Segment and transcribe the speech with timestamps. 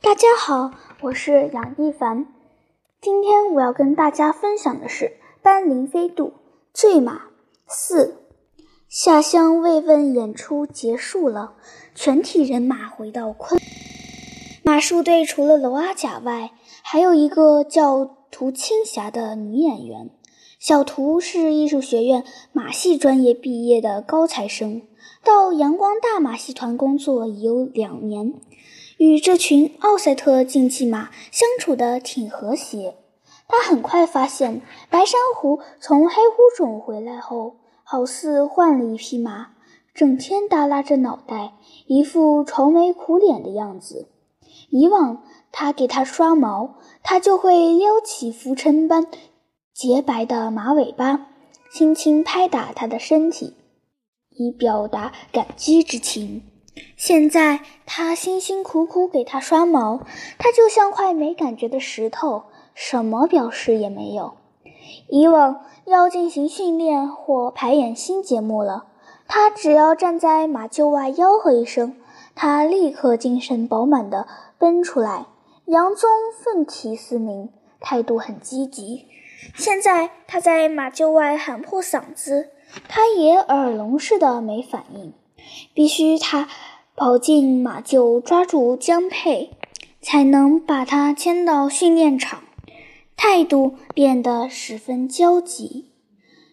[0.00, 2.26] 大家好，我是杨一凡。
[3.00, 5.04] 今天我要跟大家分享的是
[5.42, 6.28] 《斑羚飞渡·
[6.72, 7.22] 醉马
[7.66, 8.06] 四》。
[8.88, 11.54] 下乡慰问演出结束了，
[11.94, 13.60] 全体人马回到昆。
[14.62, 16.52] 马术队除了娄阿甲外，
[16.82, 20.10] 还有一个叫涂青霞的女演员。
[20.58, 24.82] 小涂是艺术学院马戏专业毕业的高材生，
[25.22, 28.34] 到阳光大马戏团工作已有两年。
[28.98, 32.96] 与这群奥赛特竞技马相处得挺和谐。
[33.48, 39.50] 他很快发现，白珊瑚从黑狐种回来后，好似换了一匹马，
[39.94, 41.52] 整天耷拉着脑袋，
[41.86, 44.08] 一副愁眉苦脸的样子。
[44.70, 49.06] 以往他给它刷毛，它就会撩起浮尘般
[49.72, 51.28] 洁白的马尾巴，
[51.70, 53.54] 轻轻拍打它的身体，
[54.30, 56.42] 以表达感激之情。
[56.96, 60.00] 现在他辛辛苦苦给它刷毛，
[60.38, 64.34] 它就像块没感觉的石头，什么表示也没有。
[65.08, 68.86] 以往要进行训练或排演新节目了，
[69.26, 71.96] 他只要站在马厩外吆喝一声，
[72.34, 74.26] 他立刻精神饱满地
[74.58, 75.26] 奔出来，
[75.66, 79.06] 杨宗奋体嘶鸣，态度很积极。
[79.54, 82.50] 现在他在马厩外喊破嗓子，
[82.88, 85.12] 他也耳聋似的没反应。
[85.74, 86.48] 必须他
[86.94, 89.50] 跑进马厩，抓住江佩，
[90.00, 92.42] 才能把他牵到训练场。
[93.16, 95.86] 态度变得十分焦急。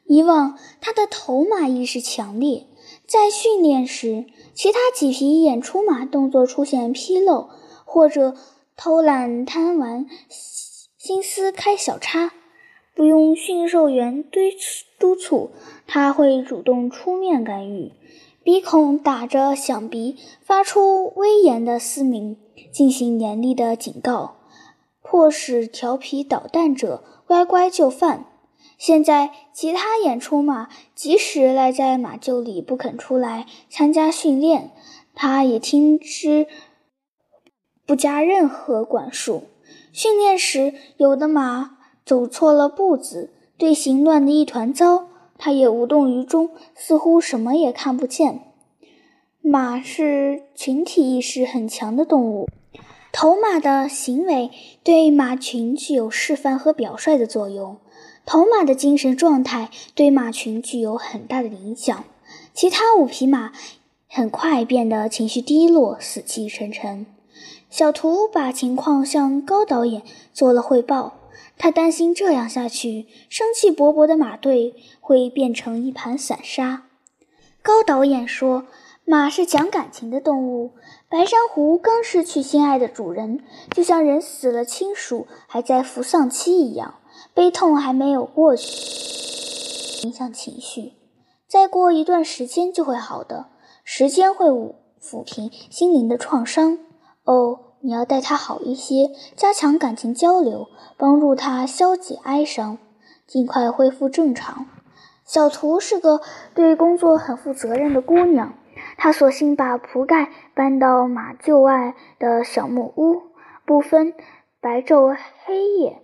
[0.05, 2.67] 以往他的头马意识强烈，
[3.08, 7.50] 在训练时，其他几匹演出马动作出现纰漏，
[7.85, 8.35] 或者
[8.75, 10.07] 偷懒贪玩，
[10.97, 12.33] 心思开小差，
[12.95, 14.39] 不用驯兽员督
[15.00, 15.52] 督促，
[15.88, 17.91] 他会主动出面干预。
[18.44, 22.38] 鼻孔打着响鼻，发出威严的嘶鸣，
[22.73, 24.35] 进行严厉的警告，
[25.02, 28.25] 迫使调皮捣蛋者乖乖就范。
[28.77, 34.72] 现在，其他演出马即使赖在马厩里不肯出来参加训练，
[35.16, 36.47] 他也听之
[37.85, 39.44] 不加任何管束。
[39.94, 45.07] 训练时，有的马走错了步子，队形乱得一团糟。
[45.45, 48.39] 他也无动于衷，似乎什么也看不见。
[49.41, 52.47] 马是群体意识很强的动物，
[53.11, 54.51] 头马的行为
[54.85, 57.75] 对马群具有示范和表率的作用。
[58.25, 62.05] 头马的精神状态对马群具有很大的影响。
[62.53, 63.51] 其他五匹马
[64.07, 67.05] 很快变得情绪低落，死气沉沉。
[67.69, 71.15] 小图把情况向高导演做了汇报。
[71.57, 76.83] 他担心这样下去，生气勃勃的马队会变成一盘散沙。
[77.61, 78.66] 高导演说
[79.05, 80.72] ：“马是讲感情的动物，
[81.09, 86.95] 白珊瑚刚失去心爱的主人，就像人死了亲属还在服丧期一样，
[87.33, 90.93] 悲痛还没有过去，影响情绪。
[91.47, 93.47] 再过一段时间就会好的，
[93.83, 94.47] 时间会
[95.01, 96.79] 抚平心灵的创伤。”
[97.23, 97.59] 哦。
[97.85, 102.77] 你要待他好一些，加强感情交流，帮助他消解哀伤，
[103.27, 104.67] 尽快恢复正常。
[105.25, 106.22] 小图是个
[106.55, 108.53] 对工作很负责任的姑娘，
[108.95, 113.22] 她索性把铺盖搬到马厩外的小木屋，
[113.66, 114.13] 不分
[114.61, 116.01] 白昼黑夜，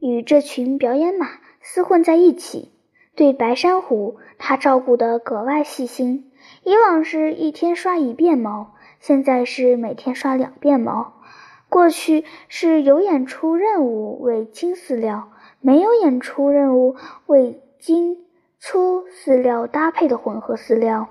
[0.00, 1.28] 与这群表演马
[1.62, 2.72] 厮混在一起。
[3.14, 6.32] 对白珊瑚，她照顾得格外细心。
[6.64, 11.17] 以往是一天刷一遍毛，现在是每天刷两遍毛。
[11.68, 15.30] 过去是有演出任务喂金饲料，
[15.60, 16.96] 没有演出任务
[17.26, 18.24] 喂金
[18.58, 21.08] 粗饲料搭配的混合饲料。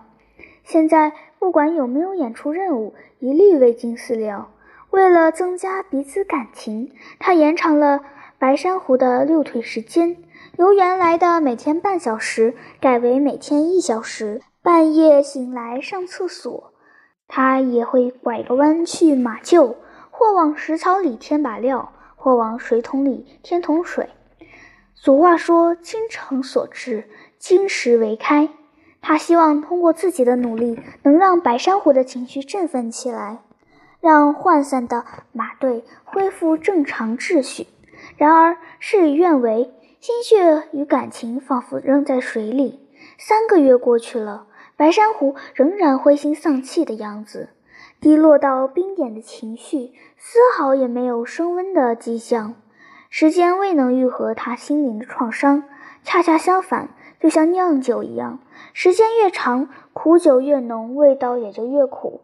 [0.64, 4.50] 现在不管有没有演出任务，一律喂金饲料。
[4.90, 8.02] 为了增加彼此感情，他延长了
[8.40, 10.18] 白珊瑚的遛腿时间，
[10.58, 14.42] 由原来的每天半小时改为每天一小时。
[14.64, 16.74] 半夜醒来上厕所，
[17.28, 19.76] 他也会拐个弯去马厩。
[20.18, 24.10] 或往食槽里添把料，或往水桶里添桶水。
[24.96, 28.50] 俗话说：“精诚所至，金石为开。”
[29.00, 33.44] 他希望通过自己的努力，能让白珊瑚的情绪振奋起来，
[34.02, 37.68] 让涣散的马队恢复正常秩序。
[38.16, 42.88] 然而事与愿违，心血与感情仿佛扔在水里。
[43.20, 47.50] 三个月过去了，白珊瑚仍然灰心丧气的样子。
[48.00, 52.54] 低落到冰点的情绪，丝毫也没有升温的迹象。
[53.10, 55.64] 时间未能愈合他心灵的创伤，
[56.04, 56.90] 恰恰相反，
[57.20, 58.40] 就像酿酒一样，
[58.74, 62.22] 时间越长，苦酒越浓，味道也就越苦。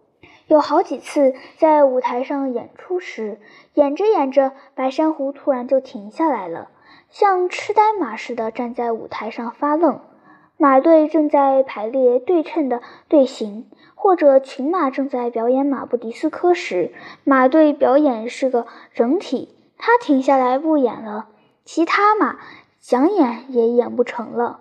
[0.48, 3.40] 有好几次在舞台上演出时，
[3.74, 6.70] 演着演着，白珊瑚突然就停下来了，
[7.10, 10.02] 像痴呆马似的站在舞台上发愣。
[10.58, 13.66] 马队正在排列对称的队形，
[14.04, 16.92] 或者群马正在表演马布迪斯科时，
[17.24, 19.56] 马队表演是个整体。
[19.78, 21.30] 他停下来不演了，
[21.64, 22.38] 其他马
[22.82, 24.60] 想演也演不成了，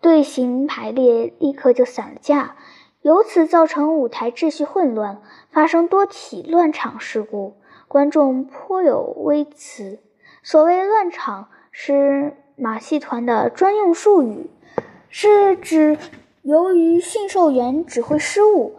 [0.00, 2.56] 队形排列立刻就散了架，
[3.02, 10.00] 由此造成舞台秩序混乱，发生多起乱场事故，观众颇有微词。
[10.42, 14.50] 所谓乱场，是马戏团的专用术语。
[15.08, 15.98] 是指
[16.42, 18.72] 由于驯兽员指挥失误，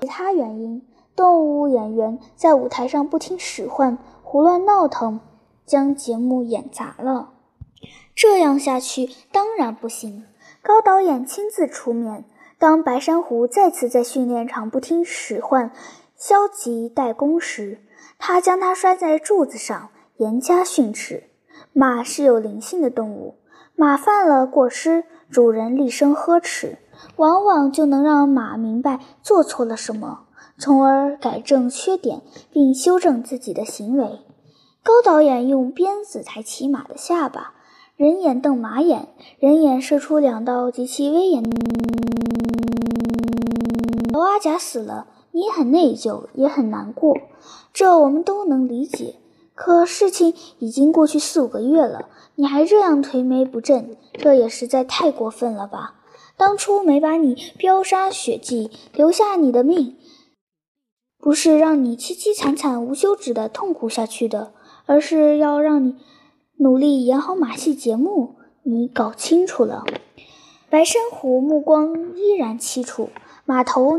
[0.00, 0.86] 其他原因，
[1.16, 5.18] 动物演员在舞台上不听使唤，胡乱闹腾，
[5.66, 7.30] 将节目演砸了。
[8.14, 10.24] 这样下去当然不行。
[10.62, 12.24] 高导演亲自出面，
[12.60, 15.72] 当白珊瑚再次在训练场不听使唤、
[16.16, 17.78] 消极怠工时，
[18.18, 19.88] 他将它拴在柱子上，
[20.18, 21.24] 严加训斥。
[21.72, 23.34] 马是有灵性的动物，
[23.74, 25.02] 马犯了过失。
[25.30, 26.78] 主人厉声呵斥，
[27.16, 30.20] 往往就能让马明白做错了什么，
[30.56, 34.20] 从而改正缺点，并修正自己的行为。
[34.82, 37.52] 高导演用鞭子抬起马的下巴，
[37.96, 39.08] 人眼瞪马眼，
[39.38, 41.42] 人眼射出两道极其威严。
[44.10, 47.14] 罗阿甲死了，你很内疚，也很难过，
[47.74, 49.16] 这我们都能理解。
[49.54, 52.08] 可事情已经过去四五个月了，
[52.40, 55.96] 你还这样颓眉不振，这也实在太过分了吧？
[56.36, 59.96] 当初没把你飙杀血祭，留下你的命，
[61.18, 64.52] 不是让你凄凄惨惨无休止的痛苦下去的，
[64.86, 65.96] 而是要让你
[66.58, 68.36] 努力演好马戏节目。
[68.62, 69.84] 你搞清楚了？
[70.70, 73.10] 白珊瑚目光依然凄楚，
[73.44, 73.98] 马头。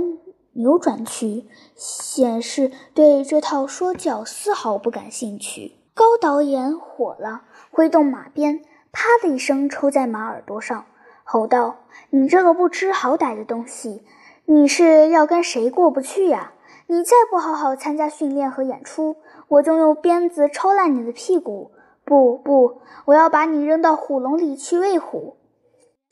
[0.53, 1.45] 扭转去，
[1.75, 5.73] 显示对这套说教丝毫不感兴趣。
[5.93, 8.61] 高导演火了，挥动马鞭，
[8.91, 10.85] 啪的一声抽在马耳朵上，
[11.23, 11.77] 吼道
[12.11, 14.03] ：“你这个不知好歹的东西，
[14.45, 16.53] 你是要跟谁过不去呀？
[16.87, 19.17] 你再不好好参加训练和演出，
[19.47, 21.71] 我就用鞭子抽烂你的屁股！
[22.03, 25.37] 不不，我要把你扔到虎笼里去喂虎。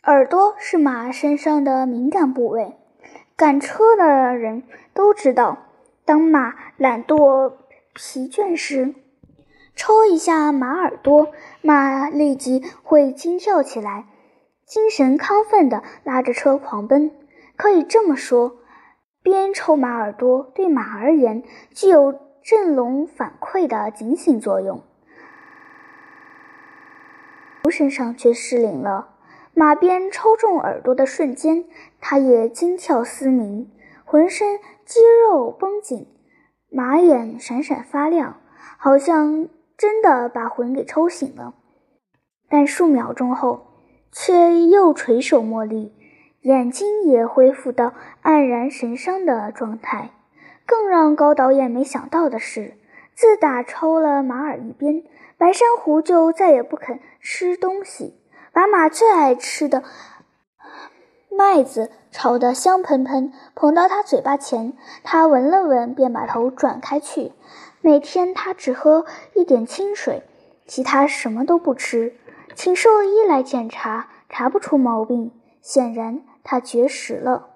[0.04, 2.78] 耳朵是马身上的敏感部位。”
[3.36, 4.64] 赶车的人
[4.96, 5.58] 都知道，
[6.06, 7.54] 当马懒惰、
[7.94, 8.96] 疲倦时，
[9.78, 11.32] 抽一下马耳朵，
[11.62, 14.08] 马立即会惊跳起来，
[14.66, 17.12] 精神亢奋地拉着车狂奔。
[17.56, 18.58] 可以这么说，
[19.22, 21.44] 鞭抽马耳朵对马而言
[21.74, 24.82] 具有振聋反聩的警醒作用，
[27.64, 29.14] 牛身上却失灵了。
[29.54, 31.66] 马鞭抽中耳朵的瞬间，
[32.02, 33.72] 它也惊跳嘶鸣，
[34.06, 36.08] 浑身肌肉绷紧，
[36.72, 38.40] 马眼闪闪发亮，
[38.78, 41.54] 好像真的把魂给抽醒了。
[42.50, 43.68] 但数秒钟后，
[44.12, 45.94] 却又垂手默立，
[46.42, 47.94] 眼睛也恢复到
[48.24, 50.12] 黯然神伤的状态。
[50.66, 52.74] 更让高导演没想到的是，
[53.16, 55.04] 自打抽了马耳一鞭，
[55.38, 58.20] 白珊瑚就再也不肯吃东西。
[58.52, 59.84] 把马最爱吃的
[61.30, 67.34] 麦子炒得香喷喷，捧到他嘴巴前，他闻了闻，便把头转开去。
[67.82, 70.24] 每天他只喝一点清水，
[70.66, 72.16] 其他什么都不吃。
[72.56, 75.32] 请兽医来检查，查不出毛病，
[75.62, 77.50] 显然他绝食了。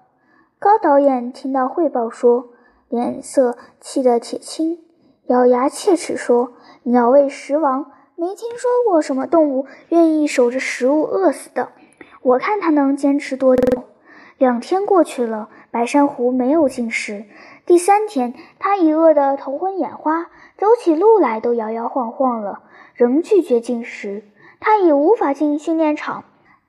[0.58, 2.50] 高导演听到汇报说，
[2.88, 4.78] 脸色气得铁青，
[5.26, 6.52] 咬牙切齿说
[6.84, 11.70] ：“鸟为食亡。”没听说过什么动物愿意守着食物饿死的。
[12.20, 13.82] 我看他能坚持多久？
[14.38, 17.24] 两天过去了，白珊瑚没有进食。
[17.64, 20.26] 第三天，它已饿得头昏眼花，
[20.58, 22.62] 走起路来都摇摇晃晃了，
[22.94, 24.24] 仍拒绝进食。
[24.60, 26.24] 它已无法进训练场，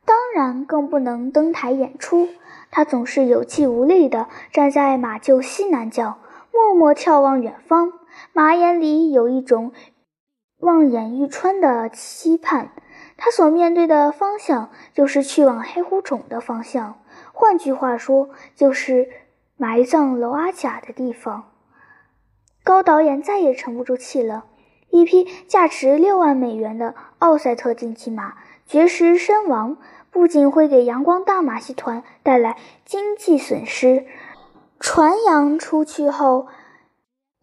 [0.05, 2.29] 当然更不能登台演出。
[2.71, 6.17] 它总是有气无力地站在马厩西南角，
[6.51, 7.93] 默默眺望远方。
[8.31, 9.71] 马眼里有一种。
[10.59, 12.69] 望眼欲穿的期盼，
[13.17, 17.01] 他所面对的方向就是去往黑狐冢的方向，
[17.33, 19.09] 换句话说，就是
[19.57, 21.51] 埋葬娄阿甲的地方。
[22.63, 24.45] 高导演再也沉不住气了，
[24.89, 29.77] 一匹价值六万美元的奥赛特竞技马绝食身亡，
[30.11, 34.05] 不仅会给阳光大马戏团带来经济损失，
[34.79, 36.47] 传扬出去后。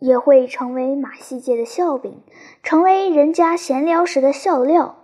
[0.02, 2.22] 也会成为马戏界的笑柄，
[2.62, 4.96] 成为人家闲聊时的笑料。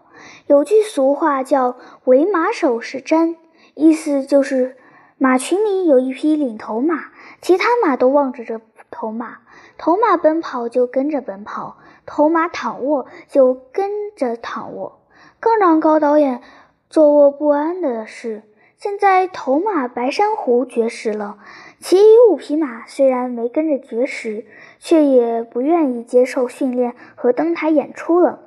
[0.46, 3.36] 有句俗话叫“唯马首是瞻”，
[3.76, 4.78] 意思就是
[5.18, 7.04] 马群里有一匹领头马，
[7.40, 9.38] 其他马都望着这头马，
[9.78, 15.00] 头马奔跑就跟着奔跑，头马躺卧就跟着躺卧。
[15.40, 16.42] 更让高导演
[16.90, 18.42] 坐卧不安的是，
[18.76, 21.38] 现在头马白珊瑚绝食了，
[21.80, 24.44] 其余五匹马虽然没跟着绝食，
[24.78, 28.40] 却也不愿意接受训练和登台演出了。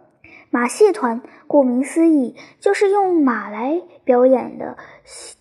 [0.52, 4.78] 马戏团顾名思义就是用马来表演的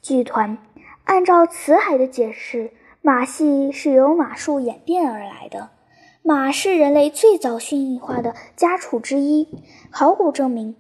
[0.03, 0.59] 剧团。
[1.09, 5.71] 按照辞海的解释，马戏是由马术演变而来的。
[6.23, 9.49] 马是人类最早驯化的家畜之一。
[9.91, 10.77] 考古证明，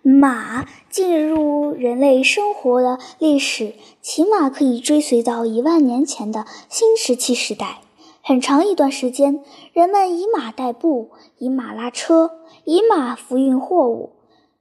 [0.00, 7.80] 马进入人类生活的历史起码可以追随到一万年前的新石器时代。
[8.22, 12.30] 很长一段时间，人们以马代步，以马拉车，
[12.64, 14.12] 以马扶运货物。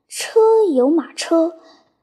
[0.09, 1.53] 车有马车，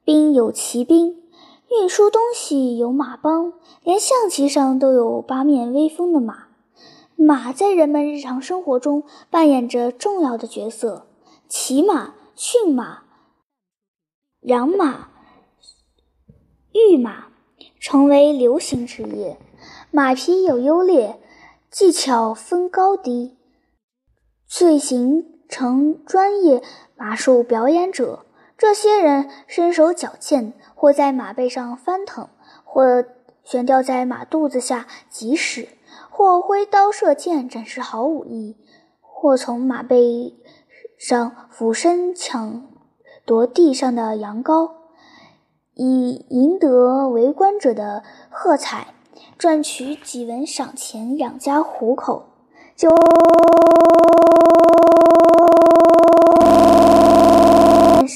[0.03, 1.26] 兵有骑兵。
[1.69, 6.47] 运输东西有马帮，连象棋上都有八面威风的马。
[7.17, 11.07] 马在人们日常生活中扮演着重要的角色。
[11.49, 13.05] 骑马、驯马、
[14.43, 15.09] 养马、
[16.73, 17.29] 育马
[17.81, 19.39] 成为流行职业。
[19.91, 21.19] 马匹有优劣，
[21.71, 23.37] 技巧分高低，
[24.47, 26.63] 遂形成专业
[26.97, 28.26] 马术表演者。
[28.59, 30.53] 这些人身手矫健。
[30.79, 32.29] 或在马背上翻腾，
[32.63, 33.03] 或
[33.43, 35.69] 悬吊在马肚子下疾驶，
[36.11, 38.59] 或挥刀射箭展示好武艺，
[39.01, 40.35] 或从马背
[40.99, 42.69] 上俯身抢
[43.25, 44.73] 夺地上的羊羔，
[45.73, 48.89] 以赢得围观者的喝彩，
[49.39, 52.27] 赚取几文赏钱养家糊口，
[52.77, 52.91] 就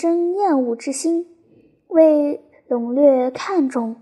[0.01, 1.27] 生厌恶之心，
[1.89, 2.43] 为。
[2.69, 3.97] 笼略看重，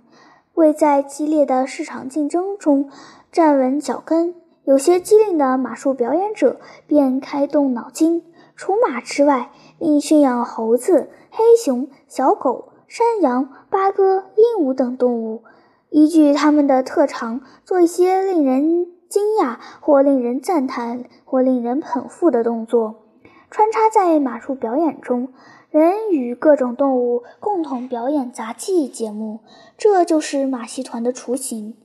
[0.55, 2.89] 为在激烈的市场竞争中
[3.33, 4.35] 站稳脚跟。
[4.63, 8.23] 有些机灵的马术表演者便开动脑筋，
[8.55, 9.51] 除马之外，
[9.81, 15.43] 另驯养猴子、黑熊、小狗、山羊、八哥、鹦鹉等动物，
[15.91, 23.07] 依据他们的特长，做一些令人惊讶或令人赞叹或令人捧腹的动作，
[23.51, 25.33] 穿插在马术表演中。
[25.71, 29.41] 人与各种动物共同表演杂技节目，
[29.77, 31.77] 这就是马戏团的雏形。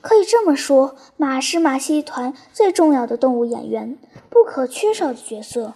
[0.00, 3.96] 可以这么说，马是马戏团最重要的动物演员，
[4.28, 5.74] 不可缺少的角色。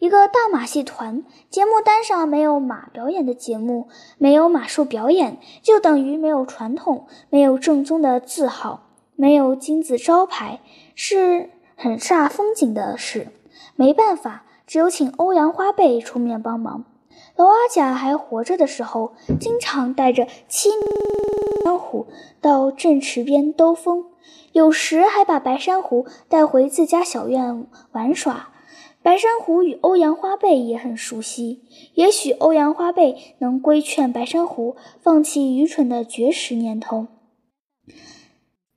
[0.00, 3.86] 一个大马戏团节目单上没有马表演的节目，
[4.18, 10.60] 没有马术表演，就等于没有传统，没有正宗的字号，没有金字招牌，
[10.96, 13.28] 是很煞风景的事。
[13.76, 16.84] 没办法，只有请欧阳花贝出面帮忙。
[17.36, 22.06] 娄阿甲还活着的时候，经常带着七白珊瑚
[22.40, 24.06] 到镇池边兜风，
[24.52, 28.50] 有时还把白珊瑚带回自家小院玩耍。
[29.02, 37.08] 白珊瑚与欧阳花贝也很熟悉，也许欧阳花贝能规劝白珊瑚放弃愚蠢的绝食念头。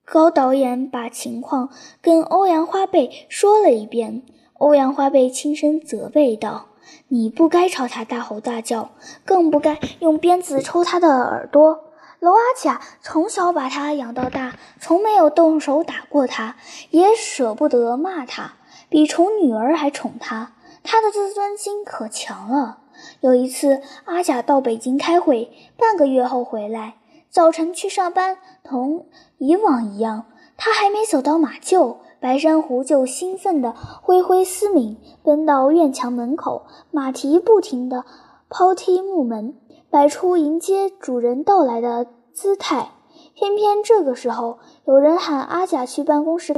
[0.04, 1.70] 高导演把情况
[2.02, 4.24] 跟欧阳花贝说了一遍，
[4.60, 6.68] 欧阳花被轻声责备道。
[7.10, 8.90] 你不该朝他大吼大叫，
[9.26, 11.84] 更不该用鞭子抽他的耳朵。
[12.20, 16.56] 娄阿甲从小把他养到大，从没有动手打过他，
[16.90, 18.56] 也舍不得骂他，
[18.90, 20.54] 比宠女儿还宠他。
[20.84, 22.80] 他的自尊心可强了。
[23.20, 26.96] 有一次，阿甲到北京开会，半个月后回来，
[27.30, 29.06] 早晨去上班，同
[29.38, 30.26] 以往一样，
[30.58, 31.98] 他还没走到马厩。
[32.20, 38.06] 白珊瑚就兴奋地挥挥嘶鸣，奔到院墙门口，马蹄不停地
[38.50, 39.56] 抛踢木门，
[39.90, 42.92] 摆出迎接主人到来的姿态。
[43.34, 46.56] 偏偏这个时候，有人喊阿甲去办公室，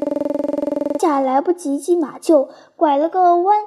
[0.98, 3.58] 甲来不及进马厩，拐了个弯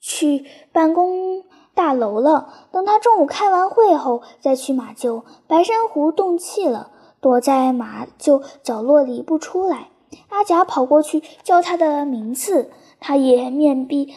[0.00, 1.44] 去办公
[1.74, 2.48] 大楼了。
[2.70, 6.90] 等他中午开完会后再去马厩，白珊瑚动气了，
[7.20, 9.88] 躲在马厩角落里不出来。
[10.28, 14.14] 阿甲跑过去叫他的名字，他也面壁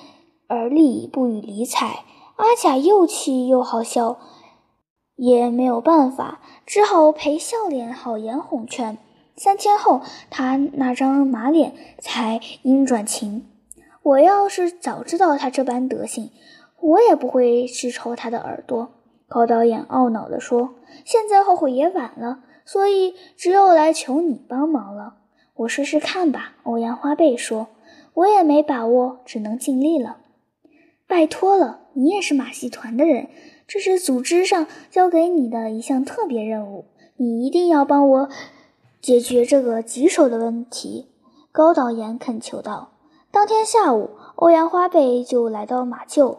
[0.48, 2.04] 而立，不予理睬。
[2.36, 4.18] 阿甲又气又好笑，
[5.16, 8.98] 也没有办法，只好陪笑脸好言哄劝。
[9.38, 13.46] 三天后，他那张马脸才阴转晴。
[14.04, 16.32] 我要是早知道他这般德行，
[16.80, 18.90] 我也不会去抽他的耳朵。
[19.28, 25.16] 高导演懊恼地说：“现在后悔也晚了，所以只有来求你帮忙了。”
[25.56, 27.68] 我试试看吧，欧阳花贝说。
[28.14, 30.18] 我也没把握，只能尽力了。
[31.06, 33.28] 拜托了，你也是马戏团的人，
[33.68, 36.86] 这是组织上交给你的一项特别任务，
[37.18, 38.30] 你一定要帮我
[39.02, 41.10] 解决这个棘手的问题。
[41.52, 42.94] 高导演恳求道。
[43.32, 46.38] 当天下午，欧阳花贝就来到马厩。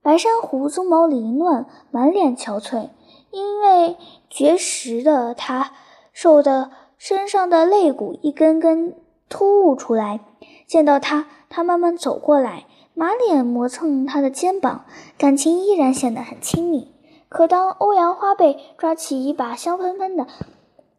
[0.00, 2.88] 白珊瑚鬃毛凌乱，满脸憔悴，
[3.30, 3.96] 因为
[4.30, 5.72] 绝食的他，
[6.12, 6.70] 瘦的
[7.04, 8.94] 身上的肋骨一根根
[9.28, 10.20] 突兀出来。
[10.68, 14.84] 见到他，他慢慢走过来，马脸磨蹭他的肩膀，
[15.18, 16.94] 感情依然显得很亲密。
[17.28, 20.28] 可当欧阳花被抓起一把香喷喷的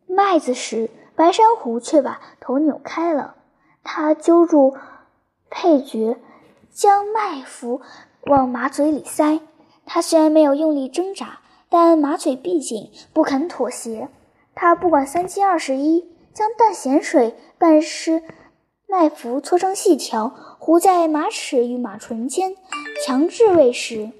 [0.05, 3.35] 麦子时，白珊瑚却把头扭开了。
[3.81, 4.75] 他揪住
[5.49, 6.17] 配角，
[6.69, 7.79] 将麦麸
[8.25, 9.39] 往马嘴里塞。
[9.85, 14.09] 他虽然没有用力挣扎，但马嘴闭紧，不肯妥协。
[14.55, 18.23] 他不管三七二十一，将淡咸水半湿
[18.87, 22.55] 麦麸搓成细条，糊在马齿与马唇间，
[23.05, 24.11] 强制喂食。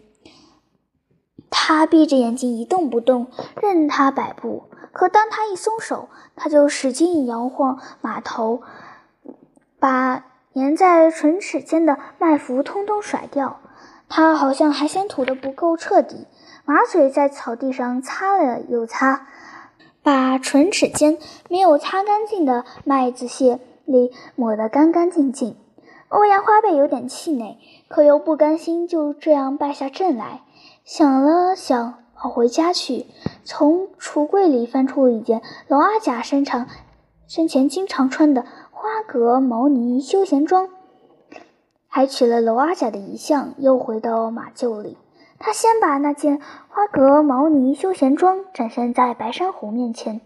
[1.50, 3.28] 他闭着眼睛一动不动，
[3.62, 4.64] 任他摆布。
[4.92, 8.62] 可当他一松手，他就使劲摇晃马头，
[9.80, 10.26] 把
[10.56, 13.60] 粘在唇齿间的麦麸通通甩掉。
[14.10, 16.28] 他好像还嫌吐得不够彻底，
[16.66, 19.28] 马嘴在草地上擦了又擦，
[20.04, 21.18] 把唇齿间
[21.50, 25.56] 没有擦干净的麦子屑里抹得干干净净。
[26.10, 27.58] 欧阳花贝有点气馁，
[27.88, 30.42] 可又不甘心就这样败下阵来。
[30.84, 33.08] 想了想，跑回家去，
[33.46, 36.68] 从橱柜里翻出一件娄阿甲身长
[37.26, 40.70] 生前经常穿的花格毛呢休闲装，
[41.88, 44.98] 还取了娄阿甲的遗像，又回到马厩里。
[45.46, 50.22] 他先把那件花格毛呢休闲装展现在白珊瑚面前，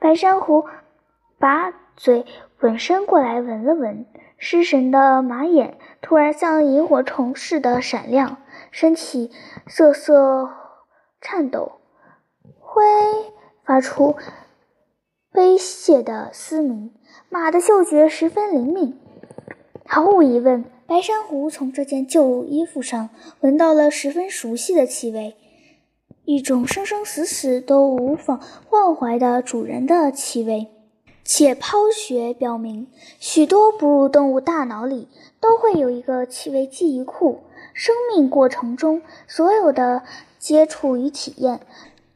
[0.00, 0.66] 白珊瑚
[1.38, 2.26] 把嘴
[2.58, 4.06] 吻伸过来闻了闻，
[4.38, 8.38] 失神的马眼突然像萤火虫似的闪亮。
[8.72, 9.30] 身体
[9.68, 10.50] 瑟瑟
[11.20, 11.78] 颤抖，
[12.58, 12.82] 挥
[13.64, 14.16] 发出
[15.30, 16.92] 悲切的嘶鸣。
[17.28, 18.98] 马的嗅觉十分灵敏，
[19.86, 25.34] 毫无疑问，白珊瑚从这件旧衣服上闻到了十分熟悉的气味，
[26.24, 30.68] 一种生生死死都无法忘怀的主人的气味。
[31.24, 32.86] 解剖学表明，
[33.18, 35.08] 许多哺乳动物大脑里
[35.40, 37.40] 都会有一个气味记忆库。
[37.74, 40.04] 生命过程中，所有的
[40.38, 41.60] 接触与体验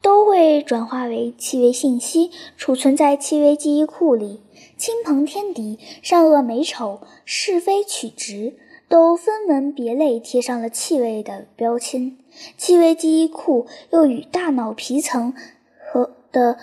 [0.01, 4.41] 都会转化为气味信息，储存在气味记忆库里。
[4.77, 8.55] 亲朋天敌、善恶美丑、是非曲直，
[8.89, 12.17] 都分门别类贴上了气味的标签。
[12.57, 15.35] 气味记忆库又与大脑皮层
[15.77, 16.57] 和的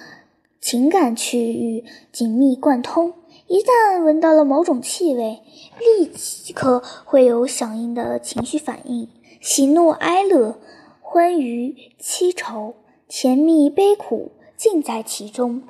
[0.60, 3.14] 情感区域紧密贯通。
[3.46, 5.40] 一旦闻到了某种气味，
[5.78, 6.10] 立
[6.52, 9.08] 刻会有响应的情绪反应，
[9.40, 10.58] 喜怒哀乐、
[11.00, 12.74] 欢愉凄愁、
[13.08, 15.62] 甜蜜悲苦，尽在其中。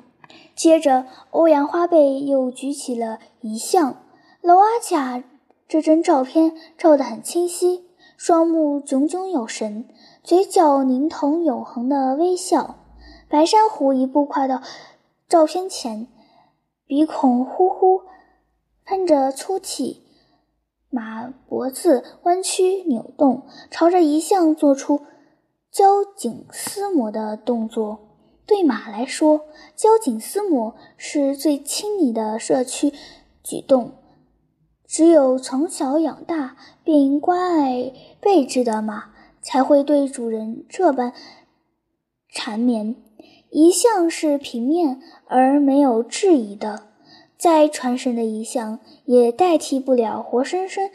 [0.55, 4.03] 接着，欧阳花贝又举起了遗像，
[4.41, 5.23] 娄阿甲
[5.65, 7.85] 这张照片照得很清晰，
[8.17, 9.87] 双目炯炯有神，
[10.21, 12.75] 嘴角凝瞳永恒的微笑。
[13.29, 14.61] 白珊瑚一步跨到
[15.29, 16.07] 照片前。
[16.85, 18.01] 鼻孔呼呼
[18.83, 20.03] 喷着粗气，
[20.89, 25.01] 马脖子弯曲扭动，朝着遗像做出
[25.71, 27.99] 交颈撕磨的动作。
[28.45, 29.41] 对马来说，
[29.75, 32.91] 交颈撕磨是最亲昵的社区
[33.43, 33.91] 举动。
[34.87, 41.13] 只有从小养大并关爱备至的马，才会对主人这般
[42.27, 42.95] 缠绵。
[43.51, 46.87] 一向是平面而没有质疑的，
[47.37, 50.89] 再传神的遗像也代替不了活生生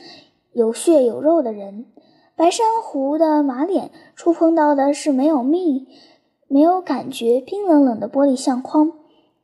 [0.53, 1.87] 有血有肉的人。
[2.37, 5.87] 白珊瑚的马脸触碰到的是没有命、
[6.49, 8.93] 没有感觉、冰冷冷的玻璃相框，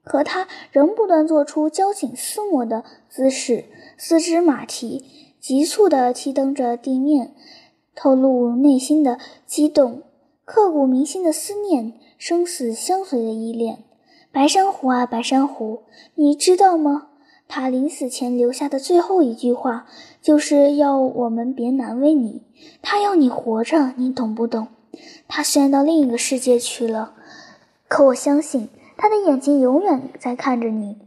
[0.02, 5.04] 可他仍不断做出交颈撕磨的姿势，四肢马蹄
[5.38, 7.32] 急促地踢蹬着地面，
[7.94, 10.02] 透露内心的激动。
[10.44, 13.84] 刻骨铭心的思念，生死相随的依恋。
[14.32, 15.84] 白珊瑚啊，白珊瑚，
[16.16, 17.06] 你知道吗？
[17.46, 19.86] 他临死前留下的最后一句话，
[20.20, 22.42] 就是要我们别难为你。
[22.82, 24.68] 他要你活着，你懂不懂？
[25.28, 27.14] 他虽然到另一个世界去了，
[27.88, 30.98] 可我相信他的眼睛永远在看着你。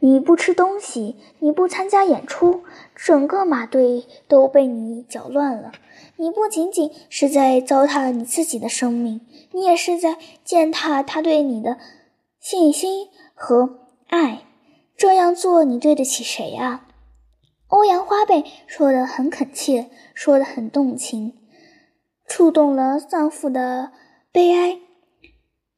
[0.00, 2.62] 你不吃东西，你不参加演出，
[2.94, 5.72] 整个马队都被你搅乱了。
[6.16, 9.20] 你不仅仅是在糟蹋你自己的生命，
[9.52, 11.78] 你也是在践踏他对你的
[12.40, 14.42] 信心和爱。
[14.96, 16.86] 这样做，你对得起谁啊？
[17.72, 21.32] 欧阳花贝说的很恳切，说的很动情，
[22.26, 23.92] 触动了丧父的
[24.30, 24.78] 悲哀，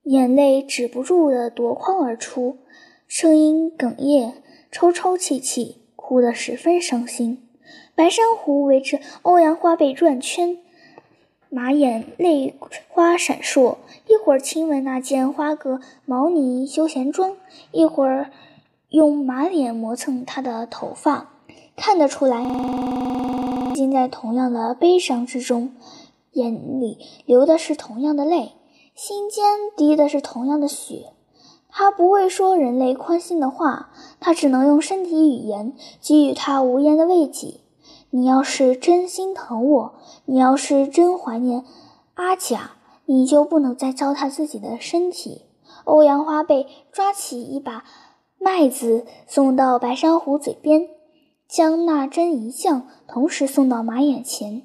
[0.02, 2.58] 眼泪止不住的夺眶而出，
[3.06, 5.82] 声音哽咽，抽抽泣泣。
[5.94, 7.48] 哭得十分伤心。
[7.94, 10.58] 白珊瑚围着欧阳花贝转圈，
[11.48, 13.76] 马眼泪花闪烁，
[14.08, 17.36] 一会儿亲吻那件花格毛呢休闲装，
[17.70, 18.32] 一会儿
[18.88, 21.33] 用马脸磨蹭她的头发，
[21.76, 22.44] 看得出来，
[23.74, 25.72] 浸在同样的悲伤之中，
[26.32, 28.52] 眼里流的是同样的泪，
[28.94, 29.44] 心间
[29.76, 31.12] 滴的是同样的血。
[31.68, 37.60] 他不会说人类宽心的话，他只能用身体语言给予他无言的慰藉。
[38.10, 41.64] 你要是真心疼我，你要是真怀念
[42.14, 42.70] 阿甲，
[43.06, 45.42] 你就不能再糟蹋自己的身体。
[45.82, 47.84] 欧阳花被抓起一把
[48.38, 50.88] 麦子送到白珊瑚嘴边，
[51.54, 54.62] 将那针一降，同时送到马眼前。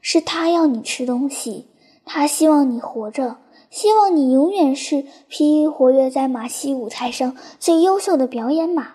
[0.00, 1.68] 是他要你吃东西，
[2.04, 3.36] 他希望你活着。
[3.70, 8.94] 希望你永远是披活跃在马戏舞台上最优秀的表演马。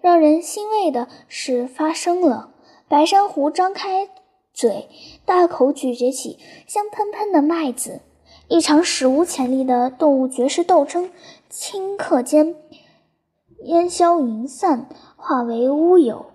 [0.00, 2.50] 让人欣慰的事发生了，
[2.86, 4.08] 白珊瑚张开
[4.54, 4.88] 嘴，
[5.24, 8.02] 大口咀嚼起香喷喷的麦子。
[8.46, 11.10] 一场史无前例的动物绝世斗争，
[11.50, 12.54] 顷刻间
[13.64, 16.26] 烟消云散，化为乌有。